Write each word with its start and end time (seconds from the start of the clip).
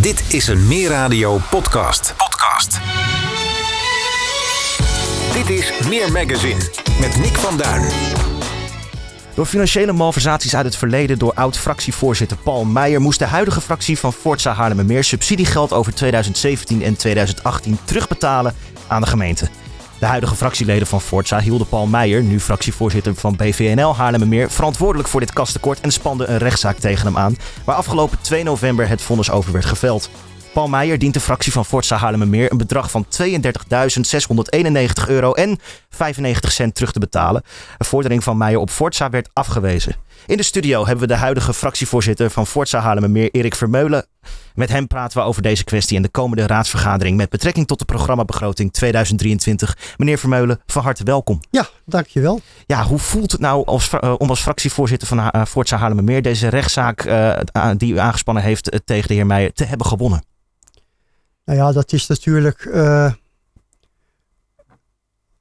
Dit 0.00 0.34
is 0.34 0.46
een 0.46 0.66
Meer 0.66 0.88
Radio 0.88 1.38
podcast. 1.50 2.14
Podcast. 2.16 2.80
Dit 5.32 5.58
is 5.58 5.72
Meer 5.88 6.12
Magazine 6.12 6.60
met 7.00 7.16
Nick 7.16 7.36
van 7.36 7.56
Duin. 7.56 7.88
Door 9.34 9.46
financiële 9.46 9.92
malversaties 9.92 10.56
uit 10.56 10.64
het 10.64 10.76
verleden 10.76 11.18
door 11.18 11.34
oud-fractievoorzitter 11.34 12.36
Paul 12.36 12.64
Meijer 12.64 13.00
moest 13.00 13.18
de 13.18 13.24
huidige 13.24 13.60
fractie 13.60 13.98
van 13.98 14.12
Forza 14.12 14.52
Haarlemmermeer 14.52 15.04
subsidiegeld 15.04 15.72
over 15.72 15.94
2017 15.94 16.82
en 16.82 16.96
2018 16.96 17.78
terugbetalen 17.84 18.54
aan 18.86 19.00
de 19.00 19.06
gemeente. 19.06 19.48
De 20.00 20.06
huidige 20.06 20.34
fractieleden 20.34 20.86
van 20.86 21.00
Forza 21.00 21.40
hielden 21.40 21.68
Paul 21.68 21.86
Meijer, 21.86 22.22
nu 22.22 22.40
fractievoorzitter 22.40 23.14
van 23.14 23.36
BVNL 23.36 23.96
Haarlemmermeer, 23.96 24.50
verantwoordelijk 24.50 25.08
voor 25.08 25.20
dit 25.20 25.32
kastekort 25.32 25.80
en 25.80 25.92
spanden 25.92 26.32
een 26.32 26.38
rechtszaak 26.38 26.78
tegen 26.78 27.06
hem 27.06 27.16
aan, 27.16 27.36
waar 27.64 27.76
afgelopen 27.76 28.20
2 28.20 28.42
november 28.42 28.88
het 28.88 29.02
vonnis 29.02 29.30
over 29.30 29.52
werd 29.52 29.64
geveld. 29.64 30.10
Paul 30.52 30.68
Meijer 30.68 30.98
dient 30.98 31.14
de 31.14 31.20
fractie 31.20 31.52
van 31.52 31.64
Forza 31.64 31.96
Haarlemmermeer 31.96 32.50
een 32.50 32.56
bedrag 32.58 32.90
van 32.90 33.06
32.691 33.22 33.28
euro 35.06 35.32
en 35.32 35.58
95 35.88 36.52
cent 36.52 36.74
terug 36.74 36.92
te 36.92 36.98
betalen. 36.98 37.42
Een 37.78 37.86
vordering 37.86 38.24
van 38.24 38.36
Meijer 38.36 38.60
op 38.60 38.70
Forza 38.70 39.10
werd 39.10 39.30
afgewezen. 39.32 39.96
In 40.26 40.36
de 40.36 40.42
studio 40.42 40.86
hebben 40.86 41.08
we 41.08 41.14
de 41.14 41.18
huidige 41.18 41.54
fractievoorzitter 41.54 42.30
van 42.30 42.46
Forza 42.46 42.78
Haarlemmermeer, 42.78 43.30
Erik 43.30 43.54
Vermeulen. 43.54 44.06
Met 44.54 44.68
hem 44.68 44.86
praten 44.86 45.18
we 45.18 45.24
over 45.24 45.42
deze 45.42 45.64
kwestie 45.64 45.96
en 45.96 46.02
de 46.02 46.08
komende 46.08 46.46
raadsvergadering 46.46 47.16
met 47.16 47.30
betrekking 47.30 47.66
tot 47.66 47.78
de 47.78 47.84
programmabegroting 47.84 48.72
2023. 48.72 49.76
Meneer 49.96 50.18
Vermeulen, 50.18 50.60
van 50.66 50.82
harte 50.82 51.04
welkom. 51.04 51.40
Ja, 51.50 51.68
dankjewel. 51.84 52.40
Ja, 52.66 52.84
hoe 52.84 52.98
voelt 52.98 53.32
het 53.32 53.40
nou 53.40 53.66
als, 53.66 53.90
uh, 54.00 54.14
om 54.18 54.28
als 54.28 54.40
fractievoorzitter 54.40 55.08
van 55.08 55.18
uh, 55.18 55.44
Forza 55.44 55.76
Haarlemmermeer 55.76 56.22
deze 56.22 56.48
rechtszaak 56.48 57.04
uh, 57.04 57.38
die 57.76 57.92
u 57.92 57.98
aangespannen 57.98 58.42
heeft 58.42 58.80
tegen 58.84 59.08
de 59.08 59.14
heer 59.14 59.26
Meijer 59.26 59.52
te 59.52 59.64
hebben 59.64 59.86
gewonnen? 59.86 60.24
Nou 61.44 61.58
ja, 61.58 61.72
dat 61.72 61.92
is 61.92 62.06
natuurlijk. 62.06 62.64
Uh, 62.64 63.12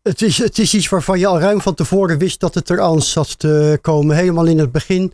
het, 0.02 0.22
is, 0.22 0.38
het 0.38 0.59
is 0.59 0.73
iets 0.73 0.90
waarvan 0.90 1.20
je 1.20 1.28
al 1.28 1.40
ruim 1.40 1.62
van 1.62 1.73
tevoren 1.73 2.18
wist 2.18 2.40
dat 2.40 2.53
het 2.53 2.70
eraan 2.70 3.02
zat 3.02 3.40
te 3.40 3.78
komen. 3.81 4.16
Helemaal 4.16 4.46
in 4.46 4.59
het 4.59 4.72
begin. 4.72 5.14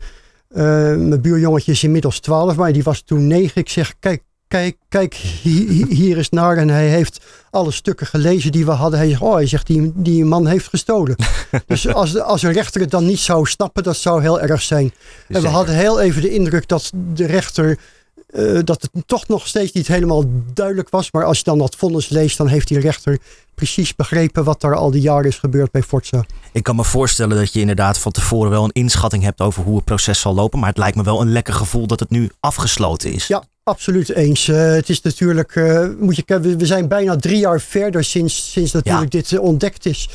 Uh, 0.55 0.63
mijn 0.95 1.21
buurjongetje 1.21 1.71
is 1.71 1.83
inmiddels 1.83 2.19
12, 2.19 2.55
maar 2.55 2.73
die 2.73 2.83
was 2.83 3.01
toen 3.01 3.27
9. 3.27 3.61
Ik 3.61 3.69
zeg: 3.69 3.93
Kijk, 3.99 4.23
kijk, 4.47 4.77
kijk 4.89 5.13
hier, 5.13 5.87
hier 5.87 6.17
is 6.17 6.29
naar. 6.29 6.57
En 6.57 6.69
hij 6.69 6.87
heeft 6.87 7.25
alle 7.49 7.71
stukken 7.71 8.07
gelezen 8.07 8.51
die 8.51 8.65
we 8.65 8.71
hadden. 8.71 8.99
Hij 8.99 9.09
zegt: 9.09 9.21
Oh, 9.21 9.33
hij 9.33 9.47
zegt: 9.47 9.67
Die, 9.67 9.91
die 9.95 10.25
man 10.25 10.47
heeft 10.47 10.67
gestolen. 10.67 11.15
dus 11.67 11.87
als, 11.87 12.19
als 12.19 12.43
een 12.43 12.51
rechter 12.51 12.81
het 12.81 12.91
dan 12.91 13.05
niet 13.05 13.19
zou 13.19 13.45
snappen, 13.45 13.83
dat 13.83 13.97
zou 13.97 14.21
heel 14.21 14.41
erg 14.41 14.61
zijn. 14.61 14.93
En 15.27 15.41
we 15.41 15.47
hadden 15.47 15.75
heel 15.75 16.01
even 16.01 16.21
de 16.21 16.33
indruk 16.33 16.67
dat 16.67 16.91
de 17.13 17.25
rechter. 17.25 17.79
Uh, 18.29 18.59
dat 18.63 18.81
het 18.81 19.07
toch 19.07 19.27
nog 19.27 19.47
steeds 19.47 19.71
niet 19.71 19.87
helemaal 19.87 20.23
duidelijk 20.53 20.89
was. 20.89 21.11
Maar 21.11 21.23
als 21.23 21.37
je 21.37 21.43
dan 21.43 21.57
dat 21.57 21.75
vonnis 21.75 22.09
leest, 22.09 22.37
dan 22.37 22.47
heeft 22.47 22.67
die 22.67 22.79
rechter 22.79 23.19
precies 23.55 23.95
begrepen 23.95 24.43
wat 24.43 24.63
er 24.63 24.75
al 24.75 24.91
die 24.91 25.01
jaren 25.01 25.27
is 25.27 25.37
gebeurd 25.37 25.71
bij 25.71 25.83
Forza. 25.83 26.25
Ik 26.51 26.63
kan 26.63 26.75
me 26.75 26.83
voorstellen 26.83 27.37
dat 27.37 27.53
je 27.53 27.59
inderdaad 27.59 27.97
van 27.97 28.11
tevoren 28.11 28.49
wel 28.49 28.63
een 28.63 28.71
inschatting 28.71 29.23
hebt 29.23 29.41
over 29.41 29.63
hoe 29.63 29.75
het 29.75 29.85
proces 29.85 30.19
zal 30.19 30.33
lopen. 30.33 30.59
Maar 30.59 30.69
het 30.69 30.77
lijkt 30.77 30.97
me 30.97 31.03
wel 31.03 31.21
een 31.21 31.31
lekker 31.31 31.53
gevoel 31.53 31.87
dat 31.87 31.99
het 31.99 32.09
nu 32.09 32.29
afgesloten 32.39 33.11
is. 33.11 33.27
Ja, 33.27 33.43
absoluut 33.63 34.09
eens. 34.09 34.47
Uh, 34.47 34.57
het 34.57 34.89
is 34.89 35.01
natuurlijk, 35.01 35.55
uh, 35.55 35.87
moet 35.99 36.15
je, 36.15 36.39
we 36.57 36.65
zijn 36.65 36.87
bijna 36.87 37.15
drie 37.15 37.37
jaar 37.37 37.61
verder 37.61 38.03
sinds, 38.03 38.51
sinds 38.51 38.71
natuurlijk 38.71 39.13
ja. 39.13 39.19
dit 39.19 39.31
uh, 39.31 39.41
ontdekt 39.41 39.85
is. 39.85 40.09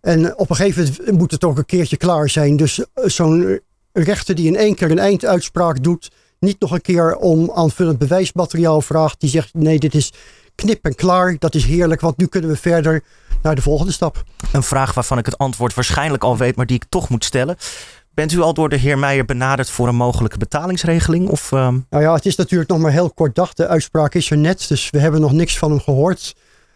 En 0.00 0.38
op 0.38 0.50
een 0.50 0.56
gegeven 0.56 0.94
moment 0.98 1.18
moet 1.18 1.30
het 1.30 1.44
ook 1.44 1.58
een 1.58 1.66
keertje 1.66 1.96
klaar 1.96 2.30
zijn. 2.30 2.56
Dus 2.56 2.84
zo'n 2.94 3.60
rechter 3.92 4.34
die 4.34 4.46
in 4.46 4.56
één 4.56 4.74
keer 4.74 4.90
een 4.90 4.98
einduitspraak 4.98 5.82
doet 5.82 6.10
niet 6.44 6.60
nog 6.60 6.70
een 6.70 6.80
keer 6.80 7.16
om 7.16 7.50
aanvullend 7.54 7.98
bewijsmateriaal 7.98 8.80
vraagt. 8.80 9.20
Die 9.20 9.30
zegt 9.30 9.54
nee, 9.54 9.78
dit 9.78 9.94
is 9.94 10.12
knip 10.54 10.84
en 10.84 10.94
klaar. 10.94 11.36
Dat 11.38 11.54
is 11.54 11.64
heerlijk, 11.64 12.00
want 12.00 12.16
nu 12.16 12.26
kunnen 12.26 12.50
we 12.50 12.56
verder 12.56 13.02
naar 13.42 13.54
de 13.54 13.62
volgende 13.62 13.92
stap. 13.92 14.24
Een 14.52 14.62
vraag 14.62 14.94
waarvan 14.94 15.18
ik 15.18 15.26
het 15.26 15.38
antwoord 15.38 15.74
waarschijnlijk 15.74 16.24
al 16.24 16.36
weet, 16.36 16.56
maar 16.56 16.66
die 16.66 16.76
ik 16.76 16.84
toch 16.88 17.08
moet 17.08 17.24
stellen. 17.24 17.56
Bent 18.14 18.32
u 18.32 18.40
al 18.40 18.54
door 18.54 18.68
de 18.68 18.76
heer 18.76 18.98
Meijer 18.98 19.24
benaderd 19.24 19.70
voor 19.70 19.88
een 19.88 19.96
mogelijke 19.96 20.38
betalingsregeling? 20.38 21.28
Of, 21.28 21.52
uh... 21.52 21.68
Nou 21.90 22.02
ja, 22.02 22.14
het 22.14 22.26
is 22.26 22.36
natuurlijk 22.36 22.70
nog 22.70 22.78
maar 22.78 22.90
heel 22.90 23.10
kort 23.10 23.34
dag. 23.34 23.52
De 23.52 23.66
uitspraak 23.66 24.14
is 24.14 24.30
er 24.30 24.36
net, 24.36 24.68
dus 24.68 24.90
we 24.90 24.98
hebben 24.98 25.20
nog 25.20 25.32
niks 25.32 25.58
van 25.58 25.70
hem 25.70 25.80
gehoord. 25.80 26.34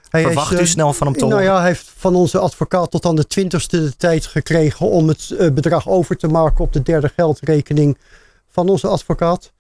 Hij 0.09 0.23
Verwacht 0.23 0.61
u 0.61 0.67
snel 0.67 0.93
van 0.93 1.07
hem 1.07 1.17
te 1.17 1.27
Nou 1.27 1.43
ja, 1.43 1.59
hij 1.59 1.67
heeft 1.67 1.93
van 1.97 2.15
onze 2.15 2.39
advocaat 2.39 2.91
tot 2.91 3.07
aan 3.07 3.17
de 3.17 3.27
twintigste 3.27 3.83
de 3.83 3.97
tijd 3.97 4.27
gekregen 4.27 4.87
om 4.87 5.09
het 5.09 5.31
uh, 5.31 5.51
bedrag 5.51 5.89
over 5.89 6.17
te 6.17 6.29
maken 6.29 6.65
op 6.65 6.73
de 6.73 6.83
derde 6.83 7.13
geldrekening 7.17 7.99
van 8.49 8.69
onze 8.69 8.87
advocaat. 8.87 9.53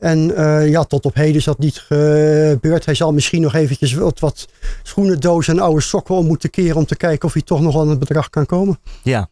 En 0.00 0.30
uh, 0.30 0.68
ja, 0.68 0.84
tot 0.84 1.04
op 1.04 1.14
heden 1.14 1.34
is 1.34 1.44
dat 1.44 1.58
niet 1.58 1.78
gebeurd. 1.78 2.84
Hij 2.84 2.94
zal 2.94 3.12
misschien 3.12 3.42
nog 3.42 3.54
eventjes 3.54 3.94
wat, 3.94 4.20
wat 4.20 4.48
schoenendozen 4.82 5.56
en 5.56 5.62
oude 5.62 5.80
sokken 5.80 6.14
om 6.14 6.26
moeten 6.26 6.50
keren 6.50 6.76
om 6.76 6.86
te 6.86 6.96
kijken 6.96 7.28
of 7.28 7.32
hij 7.32 7.42
toch 7.42 7.60
nog 7.60 7.76
aan 7.80 7.88
het 7.88 7.98
bedrag 7.98 8.30
kan 8.30 8.46
komen. 8.46 8.78
Ja. 9.02 9.28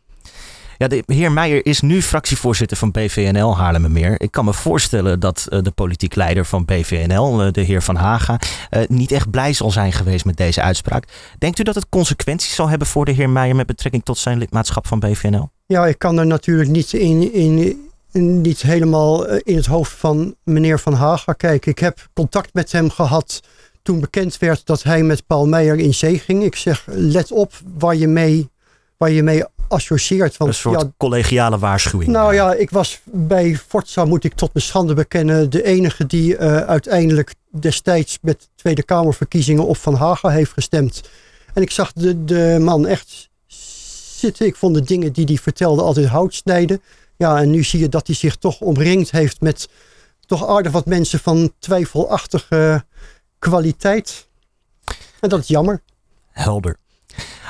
Ja, 0.78 0.88
de 0.88 1.02
heer 1.06 1.32
Meijer 1.32 1.66
is 1.66 1.80
nu 1.80 2.02
fractievoorzitter 2.02 2.76
van 2.76 2.90
BVNL 2.90 3.56
Haarlemmermeer. 3.56 4.20
Ik 4.20 4.30
kan 4.30 4.44
me 4.44 4.52
voorstellen 4.52 5.20
dat 5.20 5.46
uh, 5.50 5.62
de 5.62 5.70
politiek 5.70 6.14
leider 6.14 6.44
van 6.44 6.64
BVNL, 6.64 7.46
uh, 7.46 7.52
de 7.52 7.60
heer 7.60 7.82
Van 7.82 7.96
Haga, 7.96 8.40
uh, 8.70 8.82
niet 8.88 9.12
echt 9.12 9.30
blij 9.30 9.52
zal 9.52 9.70
zijn 9.70 9.92
geweest 9.92 10.24
met 10.24 10.36
deze 10.36 10.62
uitspraak. 10.62 11.04
Denkt 11.38 11.58
u 11.58 11.62
dat 11.62 11.74
het 11.74 11.88
consequenties 11.88 12.54
zal 12.54 12.68
hebben 12.68 12.86
voor 12.86 13.04
de 13.04 13.12
heer 13.12 13.30
Meijer 13.30 13.56
met 13.56 13.66
betrekking 13.66 14.04
tot 14.04 14.18
zijn 14.18 14.38
lidmaatschap 14.38 14.86
van 14.86 15.00
BVNL? 15.00 15.50
Ja, 15.66 15.86
ik 15.86 15.98
kan 15.98 16.18
er 16.18 16.26
natuurlijk 16.26 16.70
niet 16.70 16.92
in, 16.92 17.32
in, 17.32 17.87
niet 18.12 18.62
helemaal 18.62 19.26
in 19.26 19.56
het 19.56 19.66
hoofd 19.66 19.92
van 19.92 20.34
meneer 20.44 20.78
Van 20.78 20.92
Haga 20.92 21.32
kijken. 21.32 21.70
Ik 21.70 21.78
heb 21.78 22.08
contact 22.12 22.54
met 22.54 22.72
hem 22.72 22.90
gehad 22.90 23.40
toen 23.82 24.00
bekend 24.00 24.38
werd 24.38 24.66
dat 24.66 24.82
hij 24.82 25.02
met 25.02 25.26
Paul 25.26 25.46
Meijer 25.46 25.78
in 25.78 25.94
zee 25.94 26.18
ging. 26.18 26.44
Ik 26.44 26.56
zeg, 26.56 26.84
let 26.86 27.32
op 27.32 27.52
waar 27.78 27.96
je 27.96 28.08
mee, 28.08 28.50
waar 28.96 29.10
je 29.10 29.22
mee 29.22 29.44
associeert. 29.68 30.36
Want, 30.36 30.50
een 30.50 30.56
soort 30.56 30.80
ja, 30.80 30.92
collegiale 30.96 31.58
waarschuwing. 31.58 32.10
Nou 32.10 32.34
ja, 32.34 32.52
ik 32.52 32.70
was 32.70 33.00
bij 33.04 33.56
Forza, 33.56 34.04
moet 34.04 34.24
ik 34.24 34.34
tot 34.34 34.54
mijn 34.54 34.64
schande 34.64 34.94
bekennen, 34.94 35.50
de 35.50 35.64
enige 35.64 36.06
die 36.06 36.34
uh, 36.34 36.56
uiteindelijk 36.56 37.34
destijds 37.50 38.18
met 38.22 38.48
Tweede 38.54 38.82
Kamerverkiezingen 38.82 39.66
op 39.66 39.76
Van 39.76 39.94
Haga 39.94 40.28
heeft 40.28 40.52
gestemd. 40.52 41.02
En 41.54 41.62
ik 41.62 41.70
zag 41.70 41.92
de, 41.92 42.24
de 42.24 42.56
man 42.60 42.86
echt 42.86 43.28
zitten. 44.16 44.46
Ik 44.46 44.56
vond 44.56 44.74
de 44.74 44.82
dingen 44.82 45.12
die 45.12 45.24
hij 45.24 45.36
vertelde 45.36 45.82
altijd 45.82 46.06
hout 46.06 46.34
snijden. 46.34 46.82
Ja, 47.18 47.38
en 47.38 47.50
nu 47.50 47.64
zie 47.64 47.80
je 47.80 47.88
dat 47.88 48.06
hij 48.06 48.16
zich 48.16 48.36
toch 48.36 48.60
omringd 48.60 49.10
heeft 49.10 49.40
met 49.40 49.68
toch 50.26 50.46
aardig 50.46 50.72
wat 50.72 50.86
mensen 50.86 51.18
van 51.18 51.52
twijfelachtige 51.58 52.84
kwaliteit. 53.38 54.28
En 55.20 55.28
dat 55.28 55.40
is 55.40 55.48
jammer. 55.48 55.82
Helder. 56.30 56.76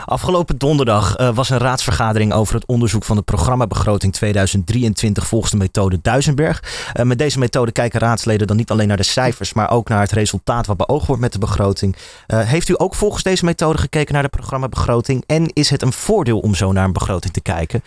Afgelopen 0.09 0.59
donderdag 0.59 1.19
uh, 1.19 1.35
was 1.35 1.51
een 1.51 1.59
raadsvergadering 1.59 2.33
over 2.33 2.55
het 2.55 2.67
onderzoek 2.67 3.05
van 3.05 3.17
de 3.17 3.23
programmabegroting 3.23 4.13
2023 4.13 5.27
volgens 5.27 5.51
de 5.51 5.57
methode 5.57 5.99
Duisenberg. 6.03 6.63
Uh, 6.97 7.05
met 7.05 7.19
deze 7.19 7.39
methode 7.39 7.73
kijken 7.73 8.01
raadsleden 8.01 8.47
dan 8.47 8.57
niet 8.57 8.71
alleen 8.71 8.89
naar 8.89 8.97
de 8.97 9.03
cijfers, 9.03 9.53
maar 9.53 9.71
ook 9.71 9.89
naar 9.89 10.01
het 10.01 10.13
resultaat 10.13 10.67
wat 10.67 10.77
beoogd 10.77 11.07
wordt 11.07 11.23
met 11.23 11.33
de 11.33 11.39
begroting. 11.39 11.97
Uh, 12.29 12.41
heeft 12.41 12.69
u 12.69 12.75
ook 12.77 12.95
volgens 12.95 13.23
deze 13.23 13.45
methode 13.45 13.79
gekeken 13.79 14.15
naar 14.15 14.23
de 14.23 14.29
programmabegroting? 14.29 15.25
En 15.27 15.53
is 15.53 15.71
het 15.71 15.83
een 15.83 15.93
voordeel 15.93 16.39
om 16.39 16.55
zo 16.55 16.73
naar 16.73 16.85
een 16.85 16.93
begroting 16.93 17.33
te 17.33 17.41
kijken 17.41 17.83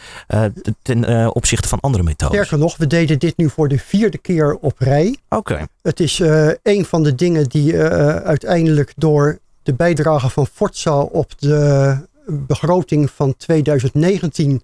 ten 0.81 1.35
opzichte 1.35 1.67
van 1.67 1.79
andere 1.79 2.03
methodes? 2.03 2.37
Sterker 2.37 2.57
nog, 2.57 2.77
we 2.77 2.87
deden 2.87 3.19
dit 3.19 3.37
nu 3.37 3.49
voor 3.49 3.67
de 3.67 3.79
vierde 3.79 4.17
keer 4.17 4.55
op 4.55 4.73
rij. 4.77 5.17
Oké. 5.29 5.51
Okay. 5.53 5.67
Het 5.81 5.99
is 5.99 6.19
een 6.63 6.85
van 6.85 7.03
de 7.03 7.15
dingen 7.15 7.49
die 7.49 7.77
uiteindelijk 8.23 8.93
door 8.95 9.39
de 9.63 9.73
bijdrage 9.73 10.29
van 10.29 10.47
Forza 10.47 10.99
op 10.99 11.31
de 11.39 12.09
begroting 12.31 13.11
van 13.11 13.35
2019 13.37 14.61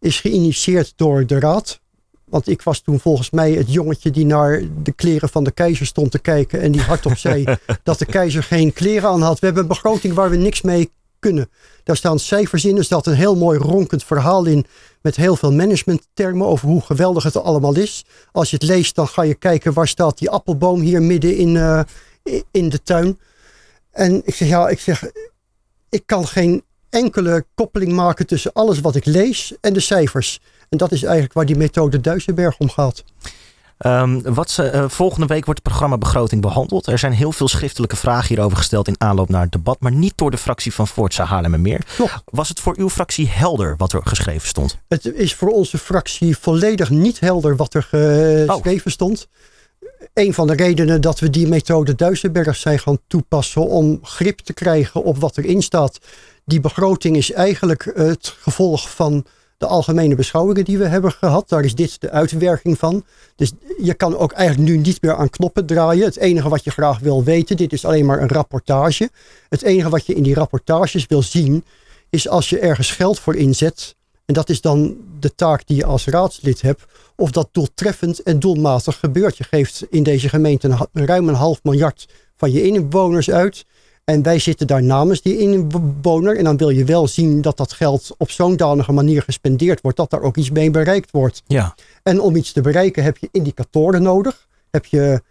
is 0.00 0.20
geïnitieerd 0.20 0.92
door 0.96 1.26
de 1.26 1.38
Raad. 1.38 1.80
Want 2.24 2.48
ik 2.48 2.62
was 2.62 2.80
toen 2.80 3.00
volgens 3.00 3.30
mij 3.30 3.52
het 3.52 3.72
jongetje 3.72 4.10
die 4.10 4.26
naar 4.26 4.62
de 4.82 4.92
kleren 4.92 5.28
van 5.28 5.44
de 5.44 5.50
keizer 5.50 5.86
stond 5.86 6.10
te 6.10 6.18
kijken. 6.18 6.60
En 6.60 6.72
die 6.72 6.80
hardop 6.80 7.16
zei 7.26 7.44
dat 7.82 7.98
de 7.98 8.06
keizer 8.06 8.42
geen 8.42 8.72
kleren 8.72 9.08
aan 9.08 9.22
had. 9.22 9.38
We 9.38 9.46
hebben 9.46 9.62
een 9.62 9.68
begroting 9.68 10.14
waar 10.14 10.30
we 10.30 10.36
niks 10.36 10.62
mee 10.62 10.90
kunnen. 11.18 11.50
Daar 11.84 11.96
staan 11.96 12.18
cijfers 12.18 12.64
in. 12.64 12.76
Er 12.76 12.84
staat 12.84 13.06
een 13.06 13.14
heel 13.14 13.36
mooi 13.36 13.58
ronkend 13.58 14.04
verhaal 14.04 14.44
in. 14.44 14.66
Met 15.02 15.16
heel 15.16 15.36
veel 15.36 15.52
managementtermen 15.52 16.46
over 16.46 16.68
hoe 16.68 16.80
geweldig 16.80 17.22
het 17.22 17.36
allemaal 17.36 17.76
is. 17.76 18.04
Als 18.32 18.50
je 18.50 18.56
het 18.56 18.64
leest, 18.64 18.94
dan 18.94 19.08
ga 19.08 19.22
je 19.22 19.34
kijken 19.34 19.72
waar 19.72 19.88
staat 19.88 20.18
die 20.18 20.30
appelboom 20.30 20.80
hier 20.80 21.02
midden 21.02 21.36
in, 21.36 21.54
uh, 21.54 21.80
in 22.50 22.68
de 22.68 22.82
tuin. 22.82 23.18
En 23.90 24.22
ik 24.24 24.34
zeg, 24.34 24.48
ja, 24.48 24.68
ik 24.68 24.80
zeg, 24.80 25.10
ik 25.88 26.02
kan 26.06 26.26
geen 26.26 26.62
enkele 26.90 27.44
koppeling 27.54 27.92
maken 27.92 28.26
tussen 28.26 28.52
alles 28.52 28.80
wat 28.80 28.94
ik 28.94 29.04
lees 29.04 29.54
en 29.60 29.72
de 29.72 29.80
cijfers. 29.80 30.40
En 30.68 30.78
dat 30.78 30.92
is 30.92 31.02
eigenlijk 31.02 31.32
waar 31.32 31.46
die 31.46 31.56
methode 31.56 32.00
Duisenberg 32.00 32.58
om 32.58 32.70
gaat. 32.70 33.04
Um, 33.78 34.22
wat, 34.22 34.56
uh, 34.60 34.84
volgende 34.88 35.26
week 35.26 35.44
wordt 35.44 35.60
het 35.60 35.68
programma 35.68 35.98
Begroting 35.98 36.42
behandeld. 36.42 36.86
Er 36.86 36.98
zijn 36.98 37.12
heel 37.12 37.32
veel 37.32 37.48
schriftelijke 37.48 37.96
vragen 37.96 38.28
hierover 38.28 38.56
gesteld 38.56 38.88
in 38.88 38.94
aanloop 38.98 39.28
naar 39.28 39.42
het 39.42 39.52
debat, 39.52 39.80
maar 39.80 39.92
niet 39.92 40.12
door 40.16 40.30
de 40.30 40.38
fractie 40.38 40.74
van 40.74 40.88
Voortza 40.88 41.24
Haarlemmermeer. 41.24 41.84
Klopt. 41.94 42.22
Was 42.24 42.48
het 42.48 42.60
voor 42.60 42.74
uw 42.78 42.88
fractie 42.88 43.28
helder 43.28 43.74
wat 43.76 43.92
er 43.92 44.00
geschreven 44.04 44.48
stond? 44.48 44.78
Het 44.88 45.04
is 45.04 45.34
voor 45.34 45.48
onze 45.48 45.78
fractie 45.78 46.38
volledig 46.38 46.90
niet 46.90 47.20
helder 47.20 47.56
wat 47.56 47.74
er 47.74 47.82
geschreven 47.82 48.86
oh. 48.86 48.92
stond. 48.92 49.28
een 50.14 50.34
van 50.34 50.46
de 50.46 50.54
redenen 50.54 51.00
dat 51.00 51.18
we 51.18 51.30
die 51.30 51.48
methode 51.48 51.94
Duisenberg 51.94 52.56
zijn 52.56 52.78
gaan 52.78 52.98
toepassen 53.06 53.66
om 53.66 53.98
grip 54.02 54.38
te 54.38 54.52
krijgen 54.52 55.02
op 55.02 55.18
wat 55.18 55.36
erin 55.36 55.62
staat. 55.62 55.98
Die 56.48 56.60
begroting 56.60 57.16
is 57.16 57.32
eigenlijk 57.32 57.92
het 57.94 58.34
gevolg 58.38 58.90
van 58.90 59.26
de 59.56 59.66
algemene 59.66 60.14
beschouwingen 60.14 60.64
die 60.64 60.78
we 60.78 60.86
hebben 60.86 61.12
gehad. 61.12 61.48
Daar 61.48 61.64
is 61.64 61.74
dit 61.74 62.00
de 62.00 62.10
uitwerking 62.10 62.78
van. 62.78 63.04
Dus 63.36 63.52
je 63.82 63.94
kan 63.94 64.16
ook 64.16 64.32
eigenlijk 64.32 64.70
nu 64.70 64.76
niet 64.76 65.02
meer 65.02 65.16
aan 65.16 65.30
knoppen 65.30 65.66
draaien. 65.66 66.04
Het 66.04 66.16
enige 66.16 66.48
wat 66.48 66.64
je 66.64 66.70
graag 66.70 66.98
wil 66.98 67.24
weten, 67.24 67.56
dit 67.56 67.72
is 67.72 67.84
alleen 67.84 68.06
maar 68.06 68.22
een 68.22 68.28
rapportage. 68.28 69.10
Het 69.48 69.62
enige 69.62 69.88
wat 69.88 70.06
je 70.06 70.14
in 70.14 70.22
die 70.22 70.34
rapportages 70.34 71.06
wil 71.06 71.22
zien, 71.22 71.64
is 72.10 72.28
als 72.28 72.48
je 72.48 72.58
ergens 72.58 72.90
geld 72.90 73.18
voor 73.18 73.36
inzet. 73.36 73.96
En 74.24 74.34
dat 74.34 74.48
is 74.48 74.60
dan 74.60 74.96
de 75.20 75.34
taak 75.34 75.66
die 75.66 75.76
je 75.76 75.84
als 75.84 76.06
raadslid 76.06 76.60
hebt. 76.60 76.84
Of 77.16 77.30
dat 77.30 77.48
doeltreffend 77.52 78.22
en 78.22 78.38
doelmatig 78.38 78.98
gebeurt. 78.98 79.36
Je 79.36 79.44
geeft 79.44 79.84
in 79.90 80.02
deze 80.02 80.28
gemeente 80.28 80.88
ruim 80.92 81.28
een 81.28 81.34
half 81.34 81.62
miljard 81.62 82.08
van 82.36 82.52
je 82.52 82.62
inwoners 82.62 83.30
uit. 83.30 83.64
En 84.06 84.22
wij 84.22 84.38
zitten 84.38 84.66
daar 84.66 84.82
namens 84.82 85.22
die 85.22 85.38
inwoner. 85.38 86.36
En 86.36 86.44
dan 86.44 86.56
wil 86.56 86.70
je 86.70 86.84
wel 86.84 87.08
zien 87.08 87.40
dat 87.40 87.56
dat 87.56 87.72
geld 87.72 88.14
op 88.18 88.30
zo'n 88.30 88.56
danige 88.56 88.92
manier 88.92 89.22
gespendeerd 89.22 89.80
wordt. 89.80 89.96
Dat 89.96 90.10
daar 90.10 90.20
ook 90.20 90.36
iets 90.36 90.50
mee 90.50 90.70
bereikt 90.70 91.10
wordt. 91.10 91.42
Ja. 91.46 91.74
En 92.02 92.20
om 92.20 92.36
iets 92.36 92.52
te 92.52 92.60
bereiken 92.60 93.02
heb 93.02 93.16
je 93.16 93.28
indicatoren 93.32 94.02
nodig. 94.02 94.46
Heb 94.70 94.84
je, 94.84 95.22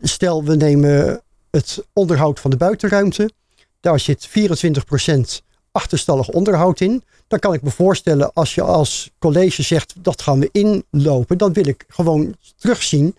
stel 0.00 0.44
we 0.44 0.56
nemen 0.56 1.22
het 1.50 1.84
onderhoud 1.92 2.40
van 2.40 2.50
de 2.50 2.56
buitenruimte. 2.56 3.30
Daar 3.80 4.00
zit 4.00 4.28
24% 4.28 5.44
achterstallig 5.72 6.28
onderhoud 6.28 6.80
in. 6.80 7.02
Dan 7.28 7.38
kan 7.38 7.52
ik 7.52 7.62
me 7.62 7.70
voorstellen 7.70 8.32
als 8.32 8.54
je 8.54 8.62
als 8.62 9.10
college 9.18 9.62
zegt 9.62 9.94
dat 9.98 10.22
gaan 10.22 10.40
we 10.40 10.48
inlopen. 10.52 11.38
Dan 11.38 11.52
wil 11.52 11.66
ik 11.66 11.84
gewoon 11.88 12.36
terugzien 12.56 13.16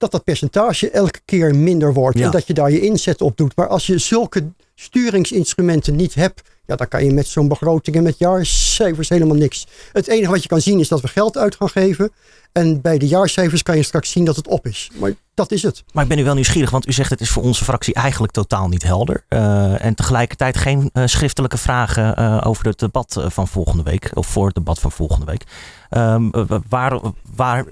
dat 0.00 0.10
dat 0.10 0.24
percentage 0.24 0.90
elke 0.90 1.20
keer 1.24 1.54
minder 1.54 1.92
wordt. 1.92 2.20
En 2.20 2.30
dat 2.30 2.46
je 2.46 2.54
daar 2.54 2.70
je 2.70 2.80
inzet 2.80 3.20
op 3.20 3.36
doet. 3.36 3.56
Maar 3.56 3.68
als 3.68 3.86
je 3.86 3.98
zulke 3.98 4.48
sturingsinstrumenten 4.74 5.96
niet 5.96 6.14
hebt, 6.14 6.42
ja, 6.66 6.76
dan 6.76 6.88
kan 6.88 7.04
je 7.04 7.12
met 7.12 7.26
zo'n 7.26 7.48
begroting 7.48 7.96
en 7.96 8.02
met 8.02 8.18
jaarcijfers 8.18 9.08
helemaal 9.08 9.36
niks. 9.36 9.66
Het 9.92 10.08
enige 10.08 10.30
wat 10.30 10.42
je 10.42 10.48
kan 10.48 10.60
zien 10.60 10.80
is 10.80 10.88
dat 10.88 11.00
we 11.00 11.08
geld 11.08 11.36
uit 11.36 11.54
gaan 11.56 11.68
geven. 11.68 12.10
En 12.52 12.80
bij 12.80 12.98
de 12.98 13.06
jaarcijfers 13.06 13.62
kan 13.62 13.76
je 13.76 13.82
straks 13.82 14.10
zien 14.10 14.24
dat 14.24 14.36
het 14.36 14.48
op 14.48 14.66
is. 14.66 14.90
Maar 14.94 15.12
dat 15.34 15.52
is 15.52 15.62
het. 15.62 15.84
Maar 15.92 16.02
ik 16.02 16.08
ben 16.08 16.18
nu 16.18 16.24
wel 16.24 16.34
nieuwsgierig, 16.34 16.70
want 16.70 16.88
u 16.88 16.92
zegt 16.92 17.10
het 17.10 17.20
is 17.20 17.30
voor 17.30 17.42
onze 17.42 17.64
fractie 17.64 17.94
eigenlijk 17.94 18.32
totaal 18.32 18.68
niet 18.68 18.82
helder. 18.82 19.24
Uh, 19.28 19.84
en 19.84 19.94
tegelijkertijd 19.94 20.56
geen 20.56 20.90
uh, 20.92 21.06
schriftelijke 21.06 21.58
vragen 21.58 22.20
uh, 22.20 22.40
over 22.44 22.66
het 22.66 22.78
debat 22.78 23.24
van 23.26 23.48
volgende 23.48 23.82
week. 23.82 24.10
Of 24.14 24.26
voor 24.26 24.46
het 24.46 24.54
debat 24.54 24.78
van 24.78 24.92
volgende 24.92 25.26
week. 25.26 25.44
Um, 25.90 26.30
waar, 26.68 27.00
waar 27.34 27.64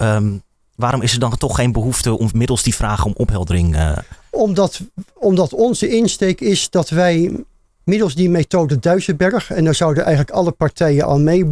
um, 0.00 0.42
waarom 0.78 1.02
is 1.02 1.12
er 1.12 1.20
dan 1.20 1.36
toch 1.36 1.54
geen 1.54 1.72
behoefte 1.72 2.18
om 2.18 2.30
middels 2.32 2.62
die 2.62 2.74
vragen 2.74 3.06
om 3.06 3.14
opheldering? 3.16 3.76
Uh... 3.76 3.98
Omdat, 4.30 4.80
omdat 5.14 5.52
onze 5.52 5.88
insteek 5.88 6.40
is 6.40 6.70
dat 6.70 6.88
wij 6.88 7.44
middels 7.84 8.14
die 8.14 8.30
methode 8.30 8.78
Duisenberg, 8.78 9.50
en 9.50 9.64
daar 9.64 9.74
zouden 9.74 10.04
eigenlijk 10.04 10.36
alle 10.36 10.50
partijen 10.50 11.06
aan 11.06 11.24
mee 11.24 11.44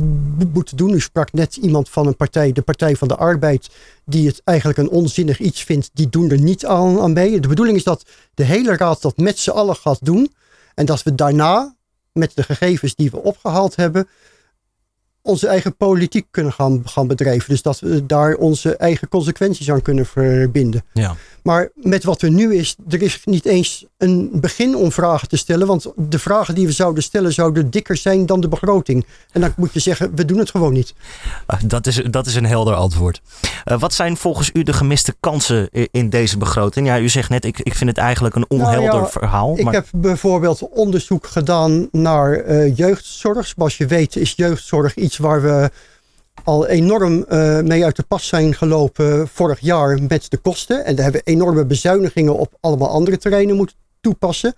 moeten 0.53 0.77
doen. 0.77 0.93
U 0.93 1.01
sprak 1.01 1.33
net 1.33 1.57
iemand 1.57 1.89
van 1.89 2.07
een 2.07 2.17
partij, 2.17 2.53
de 2.53 2.63
Partij 2.63 2.97
van 2.97 3.09
de 3.09 3.17
Arbeid, 3.17 3.69
die 4.05 4.27
het 4.27 4.41
eigenlijk 4.45 4.79
een 4.79 4.91
onzinnig 4.91 5.39
iets 5.39 5.63
vindt, 5.63 5.91
die 5.93 6.09
doen 6.09 6.31
er 6.31 6.41
niet 6.41 6.67
aan, 6.67 7.01
aan 7.01 7.13
mee. 7.13 7.41
De 7.41 7.49
bedoeling 7.49 7.77
is 7.77 7.85
dat 7.85 8.05
de 8.35 8.45
hele 8.45 8.77
raad 8.77 9.03
dat 9.03 9.17
met 9.17 9.39
z'n 9.39 9.51
allen 9.51 9.77
gaat 9.77 10.05
doen. 10.05 10.33
En 10.75 10.87
dat 10.87 11.03
we 11.03 11.15
daarna, 11.15 11.75
met 12.13 12.33
de 12.35 12.43
gegevens 12.43 12.95
die 12.95 13.11
we 13.11 13.23
opgehaald 13.23 13.77
hebben, 13.77 14.09
onze 15.27 15.47
eigen 15.47 15.77
politiek 15.77 16.27
kunnen 16.31 16.53
gaan, 16.53 16.83
gaan 16.85 17.07
bedrijven. 17.07 17.49
Dus 17.49 17.63
dat 17.63 17.81
we 17.81 18.07
daar 18.07 18.35
onze 18.35 18.77
eigen 18.77 19.09
consequenties 19.09 19.71
aan 19.71 19.83
kunnen 19.83 20.07
verbinden. 20.07 20.85
Ja. 20.93 21.17
Maar 21.43 21.71
met 21.75 22.05
wat 22.05 22.23
er 22.23 22.31
nu 22.31 22.55
is, 22.55 22.77
er 22.89 23.03
is 23.03 23.21
niet 23.25 23.45
eens 23.45 23.87
een 23.99 24.31
begin 24.33 24.77
om 24.77 24.93
vragen 24.93 25.29
te 25.29 25.37
stellen. 25.37 25.67
Want 25.67 25.87
de 25.97 26.19
vragen 26.19 26.55
die 26.55 26.67
we 26.67 26.73
zouden 26.73 27.03
stellen 27.03 27.33
zouden 27.33 27.71
dikker 27.71 27.97
zijn 27.97 28.27
dan 28.27 28.41
de 28.41 28.49
begroting. 28.49 29.07
En 29.33 29.41
dan 29.41 29.53
moet 29.57 29.73
je 29.73 29.81
zeggen, 29.81 30.15
we 30.15 30.25
doen 30.25 30.39
het 30.39 30.51
gewoon 30.51 30.73
niet. 30.73 30.95
Ah, 31.47 31.61
dat 31.67 31.87
is, 31.87 32.03
dat 32.11 32.27
is 32.27 32.35
een 32.35 32.47
helder 32.47 32.75
antwoord. 32.75 33.21
Uh, 33.65 33.81
wat 33.81 33.95
zijn 33.95 34.17
volgens 34.17 34.51
u 34.53 34.63
de 34.63 34.73
gemiste 34.73 35.15
kansen 35.21 35.69
in 35.91 36.11
deze 36.11 36.39
begroting? 36.39 36.87
Ja, 36.87 36.99
u 36.99 37.09
zegt 37.09 37.29
net, 37.29 37.45
ik, 37.45 37.59
ik 37.59 37.75
vind 37.75 37.91
het 37.91 37.99
eigenlijk 37.99 38.35
een 38.35 38.45
nou 38.49 38.63
onhelder 38.63 39.01
ja, 39.01 39.09
verhaal. 39.09 39.59
Ik 39.59 39.71
heb 39.71 39.87
bijvoorbeeld 39.93 40.69
onderzoek 40.69 41.27
gedaan 41.27 41.89
naar 41.91 42.45
uh, 42.45 42.77
jeugdzorg. 42.77 43.47
Zoals 43.47 43.77
je 43.77 43.87
weet 43.87 44.17
is 44.17 44.33
jeugdzorg 44.37 44.95
iets 44.95 45.16
waar 45.19 45.43
we 45.43 45.71
al 46.45 46.67
enorm 46.67 47.25
uh, 47.29 47.61
mee 47.61 47.85
uit 47.85 47.97
de 47.97 48.03
pas 48.03 48.27
zijn 48.27 48.55
gelopen 48.55 49.29
vorig 49.29 49.61
jaar 49.61 50.03
met 50.09 50.31
de 50.31 50.37
kosten. 50.37 50.85
En 50.85 50.95
daar 50.95 51.05
hebben 51.05 51.23
we 51.25 51.31
enorme 51.31 51.65
bezuinigingen 51.65 52.37
op 52.37 52.57
allemaal 52.61 52.89
andere 52.89 53.19
terreinen 53.19 53.57
moeten 53.57 53.77
toepassen. 54.01 54.55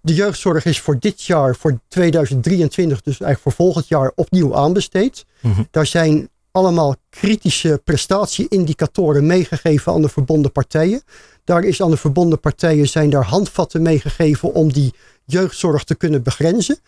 De 0.00 0.14
jeugdzorg 0.14 0.64
is 0.64 0.80
voor 0.80 0.98
dit 0.98 1.22
jaar, 1.22 1.56
voor 1.56 1.78
2023, 1.88 3.02
dus 3.02 3.20
eigenlijk 3.20 3.40
voor 3.40 3.66
volgend 3.66 3.88
jaar, 3.88 4.12
opnieuw 4.14 4.56
aanbesteed. 4.56 5.24
Mm 5.40 5.66
Daar 5.70 5.86
zijn 5.86 6.28
allemaal 6.50 6.96
kritische 7.10 7.80
prestatieindicatoren 7.84 9.26
meegegeven 9.26 9.92
aan 9.92 10.02
de 10.02 10.08
verbonden 10.08 10.52
partijen. 10.52 11.02
Daar 11.44 11.64
is 11.64 11.82
aan 11.82 11.90
de 11.90 11.96
verbonden 11.96 12.40
partijen 12.40 12.88
zijn 12.88 13.10
daar 13.10 13.24
handvatten 13.24 13.82
meegegeven 13.82 14.54
om 14.54 14.72
die 14.72 14.94
jeugdzorg 15.24 15.84
te 15.84 15.94
kunnen 15.94 16.22
begrenzen. 16.22 16.78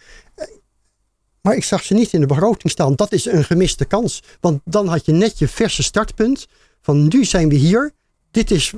Maar 1.43 1.57
ik 1.57 1.65
zag 1.65 1.83
ze 1.83 1.95
niet 1.95 2.13
in 2.13 2.21
de 2.21 2.27
begroting 2.27 2.73
staan. 2.73 2.95
Dat 2.95 3.13
is 3.13 3.27
een 3.27 3.45
gemiste 3.45 3.85
kans. 3.85 4.23
Want 4.41 4.61
dan 4.65 4.89
had 4.89 5.07
je 5.07 5.13
net 5.13 5.39
je 5.39 5.49
verse 5.49 5.83
startpunt. 5.83 6.47
Van 6.81 7.09
nu 7.09 7.25
zijn 7.25 7.49
we 7.49 7.55
hier. 7.55 7.93
Dit 8.31 8.51
is 8.51 8.73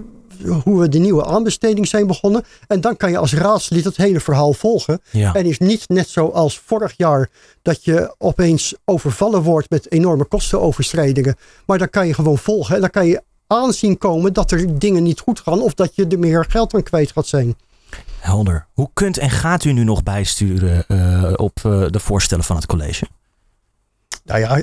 hoe 0.64 0.80
we 0.80 0.88
de 0.88 0.98
nieuwe 0.98 1.24
aanbesteding 1.24 1.86
zijn 1.88 2.06
begonnen. 2.06 2.44
En 2.66 2.80
dan 2.80 2.96
kan 2.96 3.10
je 3.10 3.18
als 3.18 3.34
raadslid 3.34 3.84
het 3.84 3.96
hele 3.96 4.20
verhaal 4.20 4.52
volgen. 4.52 5.00
Ja. 5.10 5.34
En 5.34 5.46
is 5.46 5.58
niet 5.58 5.88
net 5.88 6.08
zoals 6.08 6.58
vorig 6.58 6.94
jaar 6.96 7.30
dat 7.62 7.84
je 7.84 8.14
opeens 8.18 8.74
overvallen 8.84 9.42
wordt 9.42 9.70
met 9.70 9.90
enorme 9.90 10.24
kostenoverschrijdingen. 10.24 11.36
Maar 11.66 11.78
dan 11.78 11.90
kan 11.90 12.06
je 12.06 12.14
gewoon 12.14 12.38
volgen. 12.38 12.74
En 12.74 12.80
dan 12.80 12.90
kan 12.90 13.06
je 13.06 13.22
aanzien 13.46 13.98
komen 13.98 14.32
dat 14.32 14.50
er 14.50 14.78
dingen 14.78 15.02
niet 15.02 15.20
goed 15.20 15.40
gaan. 15.40 15.60
Of 15.60 15.74
dat 15.74 15.94
je 15.94 16.06
er 16.06 16.18
meer 16.18 16.44
geld 16.48 16.74
aan 16.74 16.82
kwijt 16.82 17.12
gaat 17.12 17.26
zijn. 17.26 17.56
Helder. 18.18 18.66
Hoe 18.72 18.90
kunt 18.94 19.18
en 19.18 19.30
gaat 19.30 19.64
u 19.64 19.72
nu 19.72 19.84
nog 19.84 20.02
bijsturen 20.02 20.84
uh, 20.88 21.32
op 21.36 21.60
uh, 21.66 21.86
de 21.90 22.00
voorstellen 22.00 22.44
van 22.44 22.56
het 22.56 22.66
college? 22.66 23.06
Nou 24.24 24.40
ja, 24.40 24.62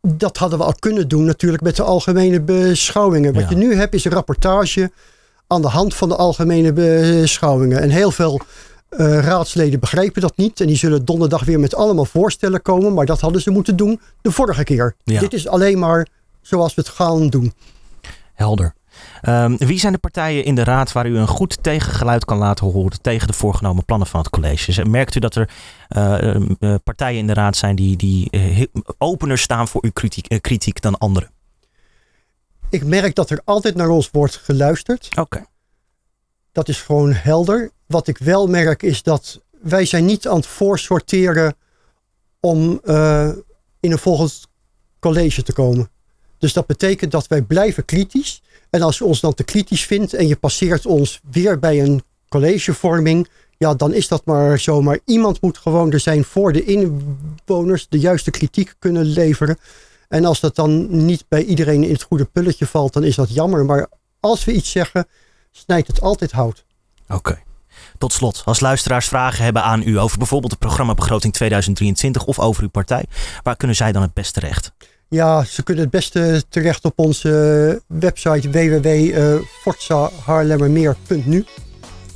dat 0.00 0.36
hadden 0.36 0.58
we 0.58 0.64
al 0.64 0.74
kunnen 0.78 1.08
doen 1.08 1.24
natuurlijk 1.24 1.62
met 1.62 1.76
de 1.76 1.82
algemene 1.82 2.40
beschouwingen. 2.40 3.34
Wat 3.34 3.42
ja. 3.42 3.48
je 3.48 3.56
nu 3.56 3.74
hebt 3.74 3.94
is 3.94 4.04
een 4.04 4.12
rapportage 4.12 4.90
aan 5.46 5.62
de 5.62 5.68
hand 5.68 5.94
van 5.94 6.08
de 6.08 6.16
algemene 6.16 6.72
beschouwingen. 6.72 7.80
En 7.80 7.90
heel 7.90 8.10
veel 8.10 8.40
uh, 8.90 9.18
raadsleden 9.18 9.80
begrijpen 9.80 10.20
dat 10.20 10.36
niet. 10.36 10.60
En 10.60 10.66
die 10.66 10.76
zullen 10.76 11.04
donderdag 11.04 11.44
weer 11.44 11.60
met 11.60 11.74
allemaal 11.74 12.04
voorstellen 12.04 12.62
komen. 12.62 12.94
Maar 12.94 13.06
dat 13.06 13.20
hadden 13.20 13.40
ze 13.42 13.50
moeten 13.50 13.76
doen 13.76 14.00
de 14.22 14.30
vorige 14.30 14.64
keer. 14.64 14.94
Ja. 15.04 15.20
Dit 15.20 15.32
is 15.32 15.48
alleen 15.48 15.78
maar 15.78 16.06
zoals 16.40 16.74
we 16.74 16.80
het 16.80 16.90
gaan 16.90 17.28
doen. 17.28 17.52
Helder. 18.34 18.74
Um, 19.22 19.56
wie 19.56 19.78
zijn 19.78 19.92
de 19.92 19.98
partijen 19.98 20.44
in 20.44 20.54
de 20.54 20.64
raad 20.64 20.92
waar 20.92 21.06
u 21.06 21.16
een 21.18 21.26
goed 21.26 21.62
tegengeluid 21.62 22.24
kan 22.24 22.38
laten 22.38 22.66
horen 22.66 23.00
tegen 23.00 23.26
de 23.26 23.32
voorgenomen 23.32 23.84
plannen 23.84 24.06
van 24.06 24.20
het 24.20 24.30
college? 24.30 24.84
Merkt 24.84 25.14
u 25.14 25.20
dat 25.20 25.34
er 25.34 25.50
uh, 25.96 26.34
uh, 26.60 26.74
partijen 26.84 27.18
in 27.18 27.26
de 27.26 27.32
raad 27.32 27.56
zijn 27.56 27.76
die, 27.76 27.96
die 27.96 28.28
uh, 28.30 28.62
opener 28.98 29.38
staan 29.38 29.68
voor 29.68 29.84
uw 29.84 29.90
kritiek, 29.92 30.40
kritiek, 30.40 30.80
dan 30.80 30.98
anderen? 30.98 31.30
Ik 32.70 32.84
merk 32.84 33.14
dat 33.14 33.30
er 33.30 33.40
altijd 33.44 33.74
naar 33.74 33.88
ons 33.88 34.08
wordt 34.12 34.36
geluisterd. 34.36 35.08
Oké. 35.10 35.20
Okay. 35.20 35.46
Dat 36.52 36.68
is 36.68 36.82
gewoon 36.82 37.12
helder. 37.12 37.70
Wat 37.86 38.08
ik 38.08 38.18
wel 38.18 38.46
merk 38.46 38.82
is 38.82 39.02
dat 39.02 39.40
wij 39.62 39.84
zijn 39.84 40.04
niet 40.04 40.28
aan 40.28 40.36
het 40.36 40.46
voorsorteren 40.46 41.54
om 42.40 42.80
in 43.80 43.92
een 43.92 43.98
volgend 43.98 44.46
college 44.98 45.42
te 45.42 45.52
komen. 45.52 45.90
Dus 46.38 46.52
dat 46.52 46.66
betekent 46.66 47.10
dat 47.10 47.26
wij 47.26 47.42
blijven 47.42 47.84
kritisch. 47.84 48.42
En 48.70 48.82
als 48.82 48.98
je 48.98 49.04
ons 49.04 49.20
dan 49.20 49.34
te 49.34 49.44
kritisch 49.44 49.86
vindt 49.86 50.14
en 50.14 50.26
je 50.26 50.36
passeert 50.36 50.86
ons 50.86 51.20
weer 51.30 51.58
bij 51.58 51.82
een 51.82 52.02
collegevorming, 52.28 53.28
ja, 53.56 53.74
dan 53.74 53.92
is 53.92 54.08
dat 54.08 54.24
maar 54.24 54.58
zo. 54.58 54.82
Maar 54.82 54.98
iemand 55.04 55.40
moet 55.40 55.58
gewoon 55.58 55.92
er 55.92 56.00
zijn 56.00 56.24
voor 56.24 56.52
de 56.52 56.64
inwoners, 56.64 57.88
de 57.88 57.98
juiste 57.98 58.30
kritiek 58.30 58.74
kunnen 58.78 59.04
leveren. 59.04 59.58
En 60.08 60.24
als 60.24 60.40
dat 60.40 60.54
dan 60.54 61.04
niet 61.06 61.24
bij 61.28 61.44
iedereen 61.44 61.84
in 61.84 61.92
het 61.92 62.02
goede 62.02 62.24
pulletje 62.24 62.66
valt, 62.66 62.92
dan 62.92 63.04
is 63.04 63.14
dat 63.14 63.34
jammer. 63.34 63.64
Maar 63.64 63.86
als 64.20 64.44
we 64.44 64.52
iets 64.52 64.70
zeggen, 64.70 65.06
snijdt 65.50 65.86
het 65.86 66.00
altijd 66.00 66.32
hout. 66.32 66.64
Oké. 67.08 67.38
Tot 67.98 68.12
slot, 68.12 68.42
als 68.44 68.60
luisteraars 68.60 69.08
vragen 69.08 69.44
hebben 69.44 69.62
aan 69.62 69.82
u 69.82 69.98
over 69.98 70.18
bijvoorbeeld 70.18 70.52
de 70.52 70.58
programmabegroting 70.58 71.32
2023 71.32 72.24
of 72.24 72.38
over 72.38 72.62
uw 72.62 72.68
partij, 72.68 73.04
waar 73.42 73.56
kunnen 73.56 73.76
zij 73.76 73.92
dan 73.92 74.02
het 74.02 74.12
beste 74.12 74.40
terecht? 74.40 74.72
Ja, 75.10 75.44
ze 75.44 75.62
kunnen 75.62 75.82
het 75.82 75.92
beste 75.92 76.42
terecht 76.48 76.84
op 76.84 76.98
onze 76.98 77.82
website 77.86 78.50
www.forzahaarlemmermeer.nu. 78.50 81.44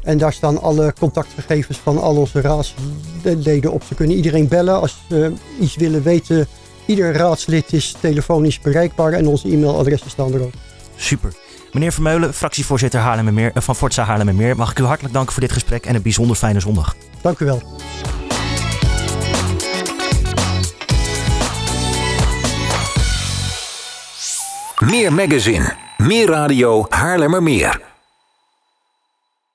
En 0.03 0.19
daar 0.19 0.33
staan 0.33 0.63
alle 0.63 0.95
contactgegevens 0.99 1.79
van 1.79 1.99
al 1.99 2.17
onze 2.17 2.41
raadsleden 2.41 3.73
op. 3.73 3.83
Ze 3.83 3.95
kunnen 3.95 4.17
iedereen 4.17 4.49
bellen 4.49 4.81
als 4.81 5.05
ze 5.09 5.33
iets 5.61 5.77
willen 5.77 6.03
weten. 6.03 6.47
Ieder 6.87 7.13
raadslid 7.13 7.73
is 7.73 7.97
telefonisch 8.01 8.61
bereikbaar 8.61 9.13
en 9.13 9.27
onze 9.27 9.49
e-mailadressen 9.49 10.11
staan 10.11 10.35
erop. 10.35 10.53
Super. 10.97 11.35
Meneer 11.73 11.93
Vermeulen, 11.93 12.35
fractievoorzitter 12.35 13.01
Haarlemmermeer, 13.01 13.51
eh, 13.55 13.63
van 13.63 13.77
Forza 13.77 14.05
Haarlemmermeer, 14.05 14.57
mag 14.57 14.71
ik 14.71 14.79
u 14.79 14.85
hartelijk 14.85 15.15
danken 15.15 15.33
voor 15.33 15.43
dit 15.43 15.53
gesprek 15.53 15.87
en 15.87 15.95
een 15.95 16.03
bijzonder 16.03 16.37
fijne 16.37 16.61
zondag. 16.61 16.97
Dank 17.23 17.39
u 17.39 17.45
wel. 17.45 17.63
Meer 24.91 25.13
magazine, 25.13 25.75
meer 25.97 26.27
radio, 26.29 26.87
Haarlemmermeer. 26.89 27.92